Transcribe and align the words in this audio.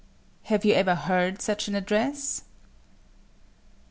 Have 0.45 0.65
you 0.65 0.73
ever 0.73 0.95
heard 0.95 1.43
such 1.43 1.67
an 1.67 1.75
address? 1.75 2.45